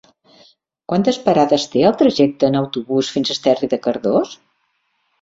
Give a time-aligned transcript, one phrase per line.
[0.93, 4.39] Quantes parades té el trajecte en autobús fins a Esterri de Cardós?